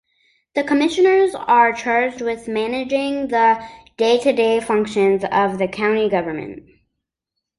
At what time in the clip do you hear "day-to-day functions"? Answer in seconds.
3.97-5.23